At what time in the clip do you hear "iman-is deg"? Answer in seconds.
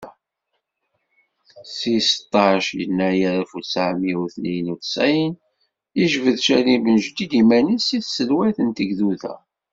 7.41-8.03